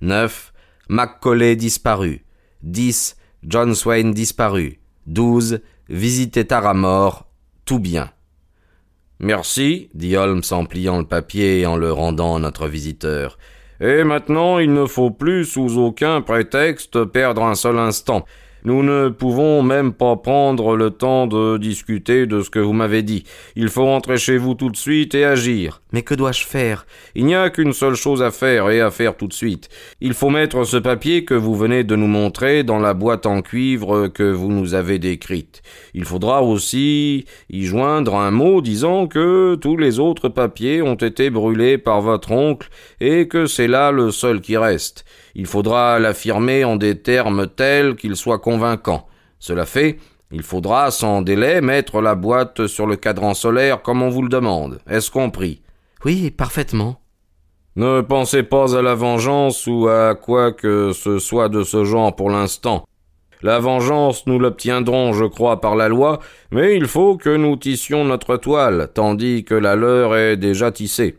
9. 0.00 0.52
Mac 0.88 1.20
Collet 1.20 1.54
disparu. 1.54 2.24
10. 2.62 3.16
John 3.42 3.74
Swain 3.74 4.10
disparu. 4.10 4.78
12. 5.06 5.60
Visitez 5.90 6.46
Taramore. 6.46 7.26
Tout 7.66 7.78
bien. 7.78 8.10
Merci, 9.20 9.90
dit 9.94 10.16
Holmes 10.16 10.42
en 10.50 10.64
pliant 10.64 10.98
le 10.98 11.04
papier 11.04 11.60
et 11.60 11.66
en 11.66 11.76
le 11.76 11.92
rendant 11.92 12.36
à 12.36 12.38
notre 12.38 12.68
visiteur. 12.68 13.36
Et 13.80 14.02
maintenant, 14.02 14.58
il 14.58 14.72
ne 14.72 14.86
faut 14.86 15.10
plus, 15.10 15.44
sous 15.44 15.76
aucun 15.76 16.22
prétexte, 16.22 17.04
perdre 17.04 17.44
un 17.44 17.54
seul 17.54 17.78
instant. 17.78 18.24
Nous 18.64 18.82
ne 18.82 19.08
pouvons 19.08 19.62
même 19.62 19.92
pas 19.92 20.16
prendre 20.16 20.76
le 20.76 20.90
temps 20.90 21.26
de 21.26 21.58
discuter 21.58 22.26
de 22.26 22.42
ce 22.42 22.50
que 22.50 22.58
vous 22.58 22.72
m'avez 22.72 23.02
dit. 23.02 23.24
Il 23.56 23.68
faut 23.68 23.84
rentrer 23.84 24.18
chez 24.18 24.36
vous 24.36 24.54
tout 24.54 24.70
de 24.70 24.76
suite 24.76 25.14
et 25.14 25.24
agir. 25.24 25.80
Mais 25.92 26.02
que 26.02 26.14
dois-je 26.14 26.44
faire? 26.44 26.86
Il 27.14 27.24
n'y 27.24 27.34
a 27.34 27.50
qu'une 27.50 27.72
seule 27.72 27.94
chose 27.94 28.22
à 28.22 28.30
faire 28.30 28.68
et 28.70 28.80
à 28.80 28.90
faire 28.90 29.16
tout 29.16 29.26
de 29.26 29.32
suite. 29.32 29.68
Il 30.00 30.12
faut 30.12 30.30
mettre 30.30 30.64
ce 30.64 30.76
papier 30.76 31.24
que 31.24 31.34
vous 31.34 31.54
venez 31.54 31.84
de 31.84 31.96
nous 31.96 32.06
montrer 32.06 32.62
dans 32.62 32.78
la 32.78 32.94
boîte 32.94 33.26
en 33.26 33.42
cuivre 33.42 34.08
que 34.08 34.30
vous 34.30 34.50
nous 34.50 34.74
avez 34.74 34.98
décrite. 34.98 35.62
Il 35.94 36.04
faudra 36.04 36.42
aussi 36.42 37.24
y 37.48 37.64
joindre 37.64 38.16
un 38.16 38.30
mot 38.30 38.60
disant 38.60 39.06
que 39.06 39.54
tous 39.54 39.76
les 39.76 39.98
autres 39.98 40.28
papiers 40.28 40.82
ont 40.82 40.94
été 40.94 41.30
brûlés 41.30 41.78
par 41.78 42.00
votre 42.00 42.32
oncle 42.32 42.68
et 43.00 43.28
que 43.28 43.46
c'est 43.46 43.68
là 43.68 43.90
le 43.90 44.10
seul 44.10 44.40
qui 44.40 44.56
reste. 44.56 45.04
Il 45.34 45.46
faudra 45.46 45.98
l'affirmer 45.98 46.64
en 46.64 46.76
des 46.76 47.00
termes 47.00 47.46
tels 47.46 47.96
qu'ils 47.96 48.16
soient 48.16 48.38
convaincants. 48.38 49.06
Cela 49.38 49.66
fait, 49.66 49.98
il 50.30 50.42
faudra 50.42 50.90
sans 50.90 51.22
délai 51.22 51.60
mettre 51.60 52.00
la 52.00 52.14
boîte 52.14 52.66
sur 52.66 52.86
le 52.86 52.96
cadran 52.96 53.34
solaire 53.34 53.82
comme 53.82 54.02
on 54.02 54.10
vous 54.10 54.22
le 54.22 54.28
demande. 54.28 54.80
Est-ce 54.88 55.10
compris? 55.10 55.62
Oui, 56.04 56.30
parfaitement. 56.30 57.00
Ne 57.76 58.00
pensez 58.00 58.42
pas 58.42 58.76
à 58.76 58.82
la 58.82 58.94
vengeance 58.94 59.66
ou 59.66 59.88
à 59.88 60.14
quoi 60.14 60.52
que 60.52 60.92
ce 60.92 61.18
soit 61.18 61.48
de 61.48 61.62
ce 61.62 61.84
genre 61.84 62.14
pour 62.14 62.28
l'instant. 62.28 62.84
La 63.40 63.60
vengeance, 63.60 64.26
nous 64.26 64.40
l'obtiendrons, 64.40 65.12
je 65.12 65.24
crois, 65.24 65.60
par 65.60 65.76
la 65.76 65.88
loi, 65.88 66.18
mais 66.50 66.76
il 66.76 66.88
faut 66.88 67.16
que 67.16 67.36
nous 67.36 67.56
tissions 67.56 68.04
notre 68.04 68.36
toile, 68.36 68.90
tandis 68.92 69.44
que 69.44 69.54
la 69.54 69.76
leur 69.76 70.16
est 70.16 70.36
déjà 70.36 70.72
tissée. 70.72 71.18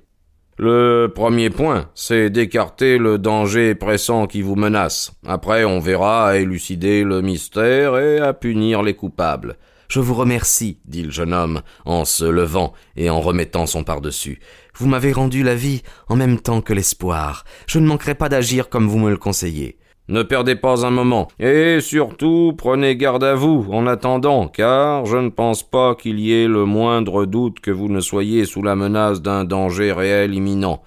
Le 0.61 1.07
premier 1.07 1.49
point, 1.49 1.89
c'est 1.95 2.29
d'écarter 2.29 2.97
le 2.97 3.17
danger 3.17 3.75
pressant 3.75 4.27
qui 4.27 4.41
vous 4.41 4.57
menace. 4.57 5.13
Après, 5.25 5.63
on 5.63 5.79
verra 5.79 6.27
à 6.27 6.35
élucider 6.35 7.05
le 7.05 7.21
mystère 7.21 7.97
et 7.97 8.19
à 8.19 8.33
punir 8.33 8.83
les 8.83 8.93
coupables. 8.93 9.55
Je 9.87 10.01
vous 10.01 10.13
remercie, 10.13 10.79
dit 10.83 11.03
le 11.03 11.11
jeune 11.11 11.33
homme, 11.33 11.61
en 11.85 12.03
se 12.03 12.25
levant 12.25 12.73
et 12.97 13.09
en 13.09 13.21
remettant 13.21 13.67
son 13.67 13.85
par-dessus. 13.85 14.41
Vous 14.75 14.87
m'avez 14.87 15.13
rendu 15.13 15.43
la 15.43 15.55
vie 15.55 15.81
en 16.09 16.17
même 16.17 16.41
temps 16.41 16.59
que 16.59 16.73
l'espoir. 16.73 17.45
Je 17.65 17.79
ne 17.79 17.87
manquerai 17.87 18.15
pas 18.15 18.27
d'agir 18.27 18.67
comme 18.67 18.89
vous 18.89 18.99
me 18.99 19.11
le 19.11 19.17
conseillez. 19.17 19.77
Ne 20.09 20.23
perdez 20.23 20.55
pas 20.55 20.87
un 20.87 20.89
moment, 20.89 21.27
et 21.37 21.81
surtout 21.81 22.55
prenez 22.57 22.95
garde 22.95 23.23
à 23.23 23.35
vous 23.35 23.67
en 23.71 23.85
attendant, 23.85 24.47
car 24.47 25.05
je 25.05 25.17
ne 25.17 25.29
pense 25.29 25.61
pas 25.61 25.93
qu'il 25.93 26.19
y 26.19 26.33
ait 26.33 26.47
le 26.47 26.65
moindre 26.65 27.27
doute 27.27 27.59
que 27.59 27.69
vous 27.69 27.89
ne 27.89 27.99
soyez 27.99 28.45
sous 28.45 28.63
la 28.63 28.75
menace 28.75 29.21
d'un 29.21 29.43
danger 29.43 29.91
réel 29.91 30.33
imminent. 30.33 30.81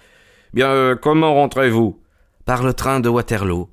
Bien, 0.54 0.70
euh, 0.70 0.96
comment 1.00 1.34
rentrez-vous? 1.34 2.00
Par 2.46 2.64
le 2.64 2.74
train 2.74 2.98
de 2.98 3.08
Waterloo. 3.08 3.68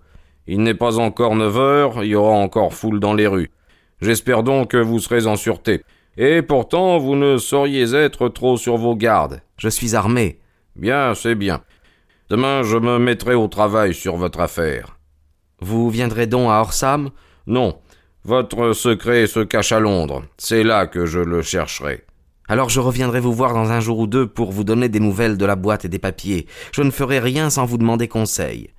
Il 0.45 0.61
n'est 0.61 0.75
pas 0.75 0.99
encore 0.99 1.35
neuf 1.35 1.57
heures, 1.57 2.03
il 2.03 2.11
y 2.11 2.15
aura 2.15 2.35
encore 2.35 2.75
foule 2.75 2.99
dans 2.99 3.15
les 3.15 3.25
rues. 3.25 3.49
J'espère 4.01 4.43
donc 4.43 4.69
que 4.69 4.77
vous 4.77 4.99
serez 4.99 5.25
en 5.25 5.35
sûreté. 5.35 5.81
Et 6.15 6.43
pourtant, 6.43 6.99
vous 6.99 7.15
ne 7.15 7.37
sauriez 7.37 7.95
être 7.95 8.29
trop 8.29 8.55
sur 8.55 8.77
vos 8.77 8.95
gardes. 8.95 9.41
Je 9.57 9.69
suis 9.69 9.95
armé. 9.95 10.37
Bien, 10.75 11.15
c'est 11.15 11.33
bien. 11.33 11.63
Demain, 12.29 12.61
je 12.61 12.77
me 12.77 12.99
mettrai 12.99 13.33
au 13.33 13.47
travail 13.47 13.95
sur 13.95 14.15
votre 14.15 14.41
affaire. 14.41 14.98
Vous 15.61 15.89
viendrez 15.89 16.27
donc 16.27 16.49
à 16.49 16.61
Orsam? 16.61 17.09
Non. 17.47 17.79
Votre 18.23 18.73
secret 18.73 19.27
se 19.27 19.39
cache 19.39 19.71
à 19.71 19.79
Londres. 19.79 20.23
C'est 20.37 20.63
là 20.63 20.87
que 20.87 21.05
je 21.05 21.19
le 21.19 21.41
chercherai. 21.41 22.03
Alors 22.47 22.69
je 22.69 22.79
reviendrai 22.79 23.19
vous 23.19 23.33
voir 23.33 23.53
dans 23.53 23.71
un 23.71 23.79
jour 23.79 23.99
ou 23.99 24.07
deux 24.07 24.27
pour 24.27 24.51
vous 24.51 24.63
donner 24.63 24.89
des 24.89 24.99
nouvelles 24.99 25.37
de 25.37 25.45
la 25.45 25.55
boîte 25.55 25.85
et 25.85 25.89
des 25.89 25.99
papiers. 25.99 26.47
Je 26.71 26.81
ne 26.81 26.91
ferai 26.91 27.19
rien 27.19 27.49
sans 27.49 27.65
vous 27.65 27.77
demander 27.77 28.07
conseil. 28.07 28.71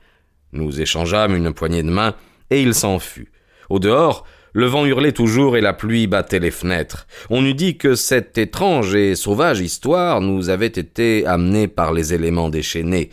Nous 0.53 0.81
échangeâmes 0.81 1.37
une 1.37 1.53
poignée 1.53 1.85
de 1.85 1.91
main, 1.91 2.15
et 2.51 2.61
il 2.63 2.75
s'en 2.75 2.99
fut. 2.99 3.31
Au 3.69 3.79
dehors, 3.79 4.27
le 4.53 4.67
vent 4.67 4.85
hurlait 4.85 5.13
toujours 5.13 5.57
et 5.57 5.61
la 5.61 5.73
pluie 5.73 6.09
battait 6.09 6.41
les 6.41 6.51
fenêtres. 6.51 7.07
On 7.31 7.45
eût 7.45 7.55
dit 7.55 7.79
que 7.79 7.95
cette 7.95 8.37
étrange 8.37 8.97
et 8.97 9.15
sauvage 9.15 9.61
histoire 9.61 10.21
nous 10.21 10.51
avait 10.51 10.67
été 10.67 11.25
amenée 11.25 11.69
par 11.69 11.93
les 11.93 12.13
éléments 12.13 12.51
déchaînés 12.51 13.11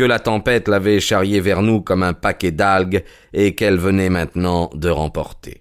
que 0.00 0.04
la 0.06 0.18
tempête 0.18 0.66
l'avait 0.66 0.98
charriée 0.98 1.40
vers 1.40 1.60
nous 1.60 1.82
comme 1.82 2.02
un 2.02 2.14
paquet 2.14 2.52
d'algues 2.52 3.04
et 3.34 3.54
qu'elle 3.54 3.76
venait 3.76 4.08
maintenant 4.08 4.70
de 4.72 4.88
remporter. 4.88 5.60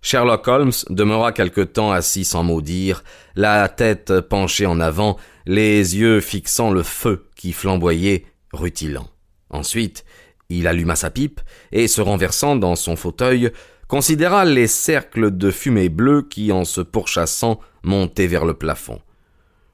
Sherlock 0.00 0.46
Holmes 0.46 0.70
demeura 0.90 1.32
quelque 1.32 1.60
temps 1.60 1.90
assis 1.90 2.24
sans 2.24 2.44
mot 2.44 2.60
dire, 2.60 3.02
la 3.34 3.68
tête 3.68 4.20
penchée 4.20 4.66
en 4.66 4.78
avant, 4.78 5.16
les 5.44 5.96
yeux 5.96 6.20
fixant 6.20 6.70
le 6.70 6.84
feu 6.84 7.26
qui 7.34 7.52
flamboyait, 7.52 8.26
rutilant. 8.52 9.08
Ensuite, 9.50 10.04
il 10.48 10.66
alluma 10.66 10.96
sa 10.96 11.10
pipe 11.10 11.40
et, 11.72 11.88
se 11.88 12.00
renversant 12.00 12.56
dans 12.56 12.76
son 12.76 12.96
fauteuil, 12.96 13.50
considéra 13.88 14.44
les 14.44 14.66
cercles 14.66 15.36
de 15.36 15.50
fumée 15.50 15.88
bleue 15.88 16.22
qui, 16.22 16.52
en 16.52 16.64
se 16.64 16.80
pourchassant, 16.80 17.60
montaient 17.82 18.26
vers 18.26 18.44
le 18.44 18.54
plafond. 18.54 19.00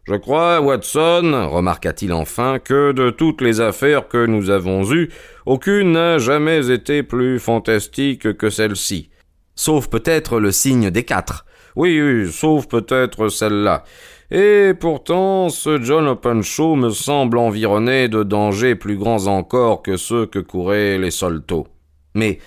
Je 0.04 0.14
crois, 0.16 0.60
Watson, 0.60 1.48
remarqua-t-il 1.48 2.12
enfin, 2.12 2.58
que 2.58 2.90
de 2.90 3.10
toutes 3.10 3.40
les 3.40 3.60
affaires 3.60 4.08
que 4.08 4.26
nous 4.26 4.50
avons 4.50 4.92
eues, 4.92 5.10
aucune 5.46 5.92
n'a 5.92 6.18
jamais 6.18 6.70
été 6.70 7.04
plus 7.04 7.38
fantastique 7.38 8.36
que 8.36 8.50
celle-ci. 8.50 9.10
Sauf 9.54 9.88
peut-être 9.88 10.40
le 10.40 10.50
signe 10.50 10.90
des 10.90 11.04
quatre. 11.04 11.46
Oui, 11.76 12.30
sauf 12.30 12.66
peut-être 12.66 13.28
celle-là. 13.28 13.84
Et 14.30 14.72
pourtant, 14.78 15.50
ce 15.50 15.82
John 15.82 16.08
Openshaw 16.08 16.74
me 16.74 16.90
semble 16.90 17.36
environné 17.36 18.08
de 18.08 18.22
dangers 18.22 18.74
plus 18.74 18.96
grands 18.96 19.26
encore 19.26 19.82
que 19.82 19.96
ceux 19.96 20.24
que 20.26 20.38
couraient 20.38 20.98
les 20.98 21.10
Solto. 21.10 21.66
Mais 22.14 22.38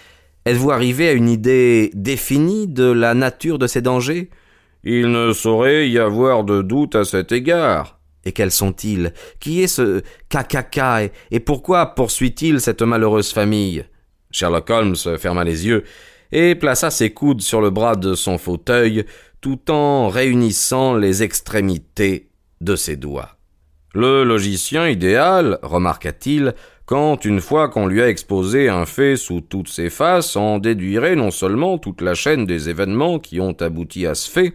êtes-vous 0.46 0.72
arrivé 0.72 1.10
à 1.10 1.14
une 1.14 1.30
idée 1.30 1.92
définie 1.94 2.68
de 2.68 2.86
la 2.86 3.14
nature 3.14 3.60
de 3.60 3.68
ces 3.68 3.82
dangers? 3.82 4.30
Il 4.84 5.12
ne 5.12 5.32
saurait 5.34 5.90
y 5.90 6.00
avoir 6.00 6.44
de 6.44 6.62
doute 6.62 6.96
à 6.96 7.06
cet 7.06 7.32
égard. 7.32 8.00
Et 8.26 8.32
quels 8.32 8.52
sont-ils? 8.52 9.14
Qui 9.40 9.62
est 9.62 9.68
ce 9.68 10.02
KKK 10.30 11.12
et 11.30 11.40
pourquoi 11.40 11.94
poursuit-il 11.94 12.60
cette 12.60 12.82
malheureuse 12.82 13.32
famille? 13.32 13.86
Sherlock 14.32 14.70
Holmes 14.70 14.96
ferma 15.20 15.44
les 15.44 15.68
yeux 15.68 15.84
et 16.32 16.56
plaça 16.56 16.92
ses 16.92 17.12
coudes 17.12 17.42
sur 17.42 17.62
le 17.62 17.70
bras 17.70 17.96
de 17.96 18.16
son 18.16 18.38
fauteuil 18.38 19.06
tout 19.42 19.72
en 19.72 20.10
réunissant 20.10 20.96
les 20.96 21.24
extrémités 21.24 22.30
de 22.62 22.76
ses 22.76 22.96
doigts. 22.96 23.38
Le 23.94 24.24
logicien 24.24 24.90
idéal, 24.90 25.60
remarqua-t-il, 25.62 26.54
quand 26.86 27.26
une 27.26 27.42
fois 27.42 27.70
qu'on 27.70 27.88
lui 27.88 28.02
a 28.02 28.10
exposé 28.10 28.70
un 28.70 28.86
fait 28.86 29.16
sous 29.16 29.42
toutes 29.42 29.70
ses 29.70 29.90
faces, 29.90 30.36
en 30.36 30.60
déduirait 30.60 31.16
non 31.16 31.32
seulement 31.32 31.78
toute 31.78 32.02
la 32.02 32.14
chaîne 32.14 32.46
des 32.46 32.70
événements 32.70 33.20
qui 33.20 33.40
ont 33.40 33.56
abouti 33.60 34.06
à 34.06 34.16
ce 34.16 34.30
fait, 34.30 34.54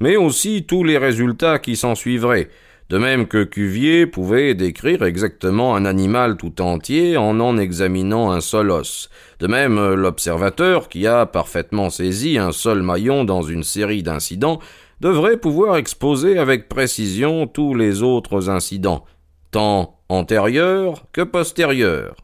mais 0.00 0.16
aussi 0.16 0.64
tous 0.64 0.84
les 0.84 0.98
résultats 0.98 1.58
qui 1.58 1.76
s'en 1.76 1.94
suivraient, 1.94 2.48
de 2.92 2.98
même 2.98 3.26
que 3.26 3.42
Cuvier 3.42 4.06
pouvait 4.06 4.52
décrire 4.52 5.02
exactement 5.02 5.74
un 5.74 5.86
animal 5.86 6.36
tout 6.36 6.60
entier 6.60 7.16
en 7.16 7.40
en 7.40 7.56
examinant 7.56 8.30
un 8.30 8.42
seul 8.42 8.70
os. 8.70 9.08
De 9.40 9.46
même, 9.46 9.94
l'observateur, 9.94 10.90
qui 10.90 11.06
a 11.06 11.24
parfaitement 11.24 11.88
saisi 11.88 12.36
un 12.36 12.52
seul 12.52 12.82
maillon 12.82 13.24
dans 13.24 13.40
une 13.40 13.62
série 13.62 14.02
d'incidents, 14.02 14.58
devrait 15.00 15.38
pouvoir 15.38 15.78
exposer 15.78 16.36
avec 16.36 16.68
précision 16.68 17.46
tous 17.46 17.74
les 17.74 18.02
autres 18.02 18.50
incidents, 18.50 19.06
tant 19.52 19.96
antérieurs 20.10 21.06
que 21.12 21.22
postérieurs. 21.22 22.16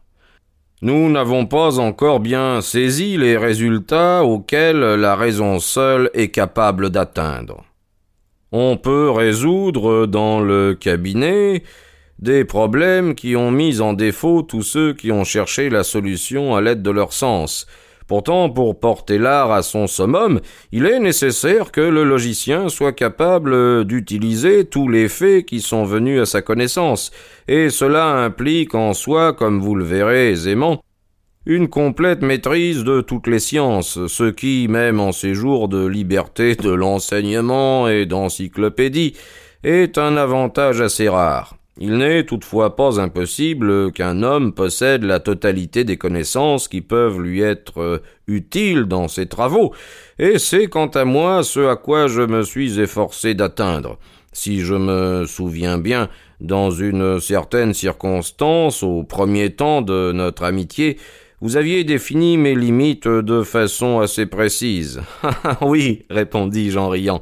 Nous 0.83 1.09
n'avons 1.09 1.47
pas 1.47 1.79
encore 1.79 2.19
bien 2.19 2.61
saisi 2.61 3.17
les 3.17 3.37
résultats 3.37 4.23
auxquels 4.23 4.81
la 4.81 5.15
raison 5.15 5.57
seule 5.57 6.11
est 6.13 6.29
capable 6.29 6.91
d'atteindre. 6.91 7.65
On 8.51 8.77
peut 8.77 9.11
résoudre 9.11 10.07
dans 10.07 10.39
le 10.39 10.73
cabinet 10.73 11.63
des 12.17 12.45
problèmes 12.45 13.13
qui 13.13 13.35
ont 13.35 13.51
mis 13.51 13.79
en 13.79 13.93
défaut 13.93 14.41
tous 14.41 14.63
ceux 14.63 14.93
qui 14.93 15.11
ont 15.11 15.23
cherché 15.23 15.69
la 15.69 15.83
solution 15.83 16.55
à 16.55 16.61
l'aide 16.61 16.81
de 16.81 16.89
leur 16.89 17.13
sens. 17.13 17.67
Pourtant, 18.07 18.49
pour 18.49 18.79
porter 18.79 19.19
l'art 19.19 19.51
à 19.51 19.61
son 19.61 19.85
summum, 19.85 20.41
il 20.71 20.87
est 20.87 20.99
nécessaire 20.99 21.71
que 21.71 21.79
le 21.79 22.03
logicien 22.03 22.67
soit 22.67 22.91
capable 22.91 23.85
d'utiliser 23.85 24.65
tous 24.65 24.89
les 24.89 25.09
faits 25.09 25.45
qui 25.45 25.61
sont 25.61 25.83
venus 25.83 26.19
à 26.19 26.25
sa 26.25 26.41
connaissance, 26.41 27.11
et 27.47 27.69
cela 27.69 28.07
implique 28.15 28.73
en 28.73 28.95
soi, 28.95 29.33
comme 29.33 29.59
vous 29.59 29.75
le 29.75 29.85
verrez 29.85 30.31
aisément, 30.31 30.81
une 31.45 31.69
complète 31.69 32.21
maîtrise 32.21 32.83
de 32.83 33.01
toutes 33.01 33.27
les 33.27 33.39
sciences, 33.39 34.05
ce 34.07 34.29
qui, 34.29 34.67
même 34.69 34.99
en 34.99 35.11
ces 35.11 35.33
jours 35.33 35.69
de 35.69 35.85
liberté 35.85 36.55
de 36.55 36.69
l'enseignement 36.69 37.87
et 37.87 38.05
d'encyclopédie, 38.05 39.15
est 39.63 39.97
un 39.97 40.17
avantage 40.17 40.81
assez 40.81 41.07
rare. 41.09 41.55
Il 41.81 41.97
n'est 41.97 42.25
toutefois 42.25 42.75
pas 42.75 42.99
impossible 42.99 43.93
qu'un 43.93 44.21
homme 44.21 44.53
possède 44.53 45.03
la 45.03 45.21
totalité 45.21 45.85
des 45.85 45.95
connaissances 45.95 46.67
qui 46.67 46.81
peuvent 46.81 47.21
lui 47.21 47.39
être 47.39 48.01
utiles 48.27 48.83
dans 48.83 49.07
ses 49.07 49.27
travaux, 49.27 49.73
et 50.19 50.39
c'est 50.39 50.67
quant 50.67 50.87
à 50.87 51.05
moi 51.05 51.41
ce 51.43 51.61
à 51.67 51.77
quoi 51.77 52.07
je 52.07 52.21
me 52.21 52.43
suis 52.43 52.81
efforcé 52.81 53.33
d'atteindre. 53.33 53.97
Si 54.33 54.59
je 54.59 54.75
me 54.75 55.25
souviens 55.25 55.77
bien, 55.77 56.09
dans 56.41 56.69
une 56.69 57.19
certaine 57.19 57.73
circonstance, 57.73 58.83
au 58.83 59.03
premier 59.03 59.51
temps 59.51 59.81
de 59.81 60.11
notre 60.11 60.43
amitié, 60.43 60.97
vous 61.41 61.55
aviez 61.55 61.83
défini 61.85 62.37
mes 62.37 62.53
limites 62.53 63.07
de 63.07 63.43
façon 63.43 63.99
assez 63.99 64.25
précise. 64.25 65.01
oui, 65.61 66.05
répondis-je 66.09 66.77
en 66.77 66.89
riant. 66.89 67.21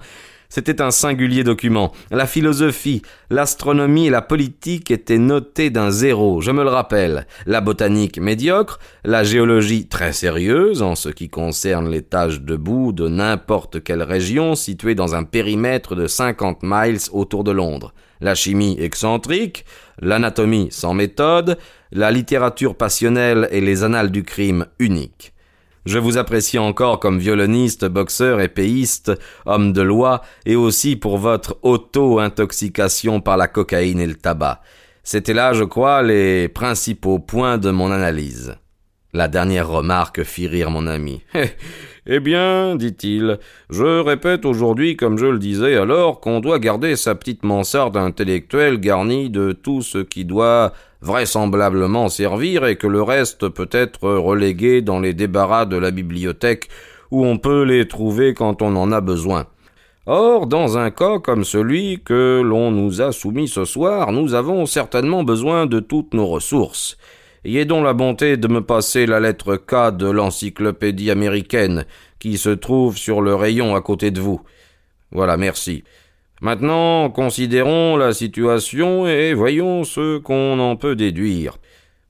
C'était 0.50 0.82
un 0.82 0.92
singulier 0.92 1.44
document. 1.44 1.92
La 2.10 2.26
philosophie, 2.26 3.02
l'astronomie 3.30 4.08
et 4.08 4.10
la 4.10 4.22
politique 4.22 4.92
étaient 4.92 5.18
notées 5.18 5.70
d'un 5.70 5.92
zéro, 5.92 6.42
je 6.42 6.52
me 6.52 6.64
le 6.64 6.70
rappelle. 6.70 7.28
La 7.46 7.60
botanique 7.60 8.18
médiocre, 8.18 8.80
la 9.04 9.24
géologie 9.24 9.88
très 9.88 10.14
sérieuse 10.14 10.82
en 10.82 10.96
ce 10.96 11.10
qui 11.10 11.30
concerne 11.30 11.90
les 11.90 12.02
tâches 12.02 12.42
de 12.42 12.56
boue 12.56 12.94
de 12.94 13.10
n'importe 13.10 13.84
quelle 13.84 14.04
région 14.04 14.56
située 14.56 14.96
dans 14.96 15.16
un 15.16 15.24
périmètre 15.24 15.96
de 15.96 16.08
50 16.08 16.60
miles 16.64 17.00
autour 17.12 17.44
de 17.44 17.52
Londres. 17.52 17.94
La 18.22 18.34
chimie 18.34 18.78
excentrique, 18.80 19.66
l'anatomie 20.00 20.70
sans 20.72 20.94
méthode, 20.94 21.58
la 21.92 22.12
littérature 22.12 22.76
passionnelle 22.76 23.48
et 23.52 23.62
les 23.62 23.84
annales 23.84 24.12
du 24.12 24.24
crime 24.24 24.66
uniques. 24.80 25.34
Je 25.86 26.00
vous 26.00 26.18
apprécie 26.18 26.60
encore 26.60 27.00
comme 27.00 27.18
violoniste, 27.18 27.86
boxeur, 27.86 28.42
épéiste, 28.42 29.14
homme 29.46 29.72
de 29.72 29.82
loi, 29.82 30.22
et 30.46 30.58
aussi 30.58 30.98
pour 30.98 31.18
votre 31.18 31.58
auto-intoxication 31.62 33.22
par 33.22 33.38
la 33.38 33.48
cocaïne 33.48 34.02
et 34.02 34.08
le 34.08 34.16
tabac. 34.16 34.62
C'étaient 35.04 35.34
là, 35.34 35.54
je 35.54 35.64
crois, 35.64 36.04
les 36.04 36.50
principaux 36.50 37.20
points 37.20 37.58
de 37.58 37.72
mon 37.72 37.90
analyse. 37.90 38.58
La 39.18 39.28
dernière 39.28 39.68
remarque 39.68 40.22
fit 40.22 40.48
rire 40.48 40.70
mon 40.70 40.86
ami. 40.86 41.24
Eh 42.10 42.20
bien, 42.20 42.76
dit-il, 42.76 43.40
je 43.72 44.00
répète 44.00 44.46
aujourd'hui, 44.46 44.96
comme 44.96 45.18
je 45.18 45.26
le 45.26 45.40
disais 45.40 45.76
alors, 45.76 46.22
qu'on 46.22 46.40
doit 46.40 46.60
garder 46.60 46.96
sa 46.96 47.16
petite 47.16 47.44
mansarde 47.44 47.98
intellectuelle 47.98 48.80
garnie 48.80 49.32
de 49.32 49.54
tout 49.54 49.82
ce 49.82 49.98
qui 49.98 50.24
doit 50.24 50.72
vraisemblablement 51.02 52.10
servir 52.10 52.66
et 52.68 52.76
que 52.76 52.86
le 52.86 53.02
reste 53.02 53.50
peut 53.50 53.68
être 53.72 54.08
relégué 54.08 54.82
dans 54.82 55.00
les 55.00 55.16
débarras 55.16 55.66
de 55.66 55.78
la 55.78 55.90
bibliothèque 55.90 56.70
où 57.10 57.26
on 57.26 57.40
peut 57.40 57.64
les 57.64 57.88
trouver 57.88 58.36
quand 58.36 58.62
on 58.62 58.76
en 58.76 58.92
a 58.92 59.02
besoin. 59.02 59.48
Or, 60.06 60.46
dans 60.46 60.78
un 60.78 60.92
cas 60.92 61.18
comme 61.18 61.44
celui 61.44 62.04
que 62.06 62.42
l'on 62.42 62.70
nous 62.70 63.02
a 63.02 63.12
soumis 63.12 63.48
ce 63.48 63.66
soir, 63.66 64.12
nous 64.12 64.36
avons 64.36 64.68
certainement 64.68 65.24
besoin 65.24 65.66
de 65.66 65.80
toutes 65.80 66.14
nos 66.14 66.28
ressources. 66.28 66.98
Ayez 67.46 67.66
donc 67.66 67.84
la 67.84 67.94
bonté 67.94 68.38
de 68.38 68.48
me 68.48 68.62
passer 68.62 69.06
la 69.06 69.20
lettre 69.20 69.56
K 69.56 69.96
de 69.96 70.10
l'encyclopédie 70.10 71.12
américaine, 71.12 71.86
qui 72.20 72.38
se 72.38 72.50
trouve 72.50 72.98
sur 72.98 73.22
le 73.22 73.36
rayon 73.36 73.76
à 73.76 73.82
côté 73.82 74.12
de 74.12 74.20
vous. 74.20 74.42
Voilà, 75.12 75.38
merci. 75.38 75.84
Maintenant, 76.42 77.10
considérons 77.10 77.96
la 77.96 78.14
situation 78.14 79.08
et 79.08 79.34
voyons 79.34 79.84
ce 79.84 80.18
qu'on 80.18 80.60
en 80.60 80.76
peut 80.76 80.96
déduire. 80.96 81.58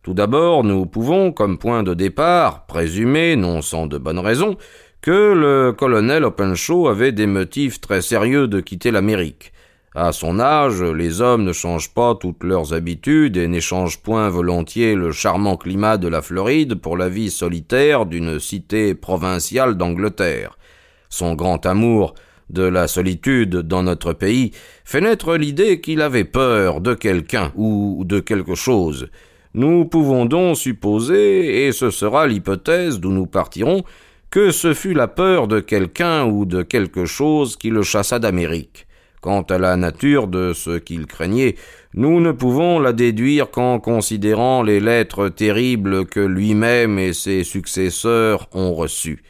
Tout 0.04 0.14
d'abord, 0.14 0.64
nous 0.64 0.86
pouvons, 0.86 1.32
comme 1.32 1.58
point 1.58 1.84
de 1.84 1.94
départ, 1.94 2.66
présumer, 2.66 3.36
non 3.36 3.62
sans 3.62 3.88
de 3.88 3.98
bonnes 3.98 4.20
raisons, 4.20 4.58
que 5.02 5.34
le 5.34 5.74
colonel 5.74 6.24
Openshaw 6.24 6.88
avait 6.88 7.12
des 7.12 7.28
motifs 7.28 7.80
très 7.80 8.02
sérieux 8.02 8.48
de 8.48 8.60
quitter 8.60 8.92
l'Amérique. 8.92 9.52
À 10.00 10.12
son 10.12 10.40
âge, 10.40 10.84
les 10.84 11.22
hommes 11.22 11.44
ne 11.44 11.54
changent 11.54 11.92
pas 11.92 12.14
toutes 12.14 12.44
leurs 12.44 12.76
habitudes 12.76 13.36
et 13.36 13.48
n'échangent 13.48 13.98
point 13.98 14.30
volontiers 14.30 14.94
le 14.94 15.12
charmant 15.12 15.58
climat 15.58 15.98
de 15.98 16.08
la 16.08 16.22
Floride 16.22 16.76
pour 16.76 16.98
la 16.98 17.10
vie 17.10 17.32
solitaire 17.32 18.06
d'une 18.06 18.40
cité 18.40 18.94
provinciale 18.94 19.76
d'Angleterre. 19.76 20.56
Son 21.10 21.34
grand 21.34 21.66
amour 21.66 22.14
de 22.52 22.62
la 22.62 22.88
solitude 22.88 23.56
dans 23.56 23.82
notre 23.82 24.14
pays 24.14 24.52
fait 24.86 25.02
naître 25.02 25.36
l'idée 25.36 25.82
qu'il 25.82 26.02
avait 26.02 26.26
peur 26.26 26.80
de 26.80 26.94
quelqu'un 26.94 27.52
ou 27.56 28.04
de 28.06 28.20
quelque 28.20 28.54
chose. 28.54 29.08
Nous 29.56 29.86
pouvons 29.86 30.26
donc 30.26 30.58
supposer, 30.58 31.66
et 31.66 31.72
ce 31.72 31.90
sera 31.90 32.28
l'hypothèse 32.28 33.00
d'où 33.00 33.10
nous 33.12 33.26
partirons, 33.26 33.82
que 34.30 34.52
ce 34.52 34.76
fut 34.76 34.94
la 34.94 35.08
peur 35.08 35.48
de 35.48 35.60
quelqu'un 35.60 36.26
ou 36.26 36.46
de 36.46 36.62
quelque 36.62 37.06
chose 37.06 37.56
qui 37.56 37.72
le 37.72 37.82
chassa 37.82 38.20
d'Amérique. 38.20 38.87
Quant 39.22 39.42
à 39.42 39.58
la 39.58 39.76
nature 39.78 40.28
de 40.28 40.54
ce 40.54 40.78
qu'il 40.78 41.08
craignait, 41.08 41.56
nous 41.94 42.20
ne 42.22 42.32
pouvons 42.32 42.80
la 42.80 42.94
déduire 42.94 43.50
qu'en 43.50 43.80
considérant 43.80 44.62
les 44.62 44.80
lettres 44.80 45.30
terribles 45.30 46.06
que 46.06 46.20
lui-même 46.20 47.00
et 47.00 47.14
ses 47.14 47.44
successeurs 47.44 48.48
ont 48.54 48.74
reçues. 48.74 49.24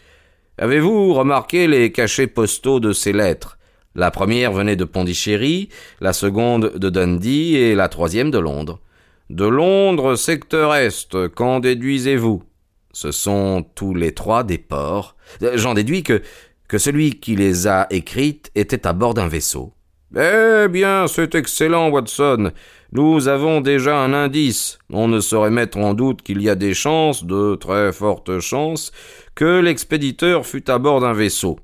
Avez-vous 0.57 1.13
remarqué 1.13 1.67
les 1.67 1.91
cachets 1.91 2.27
postaux 2.27 2.79
de 2.79 2.91
ces 2.91 3.13
lettres? 3.13 3.57
La 3.95 4.11
première 4.11 4.51
venait 4.51 4.75
de 4.75 4.83
Pondichéry, 4.83 5.69
la 6.01 6.13
seconde 6.13 6.73
de 6.75 6.89
Dundee 6.89 7.55
et 7.55 7.73
la 7.73 7.89
troisième 7.89 8.29
de 8.29 8.39
Londres. 8.39 8.79
De 9.29 9.45
Londres, 9.45 10.15
secteur 10.15 10.75
Est, 10.75 11.29
qu'en 11.29 11.59
déduisez-vous? 11.59 12.43
Ce 12.91 13.11
sont 13.11 13.65
tous 13.75 13.93
les 13.93 14.13
trois 14.13 14.43
des 14.43 14.57
ports. 14.57 15.15
J'en 15.55 15.73
déduis 15.73 16.03
que, 16.03 16.21
que 16.67 16.77
celui 16.77 17.19
qui 17.19 17.35
les 17.35 17.67
a 17.67 17.87
écrites 17.89 18.51
était 18.55 18.85
à 18.85 18.93
bord 18.93 19.13
d'un 19.13 19.27
vaisseau. 19.27 19.73
Eh 20.15 20.67
bien, 20.69 21.05
c'est 21.07 21.35
excellent, 21.35 21.89
Watson. 21.89 22.51
Nous 22.93 23.27
avons 23.27 23.59
déjà 23.59 23.99
un 23.99 24.13
indice. 24.13 24.79
On 24.89 25.09
ne 25.09 25.19
saurait 25.19 25.51
mettre 25.51 25.77
en 25.77 25.93
doute 25.93 26.21
qu'il 26.21 26.41
y 26.41 26.49
a 26.49 26.55
des 26.55 26.73
chances, 26.73 27.25
de 27.25 27.55
très 27.55 27.91
fortes 27.91 28.39
chances, 28.39 28.93
que 29.35 29.59
l'expéditeur 29.59 30.45
fût 30.45 30.69
à 30.69 30.77
bord 30.77 31.01
d'un 31.01 31.13
vaisseau. 31.13 31.59